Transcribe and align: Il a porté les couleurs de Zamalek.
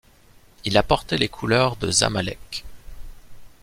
Il 0.65 0.79
a 0.79 0.81
porté 0.81 1.15
les 1.19 1.27
couleurs 1.29 1.75
de 1.75 1.91
Zamalek. 1.91 2.65